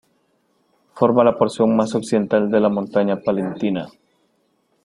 Forma 0.95 1.23
la 1.23 1.37
porción 1.37 1.75
más 1.75 1.93
occidental 1.93 2.49
de 2.49 2.59
la 2.59 2.69
Montaña 2.69 3.17
Palentina. 3.21 3.87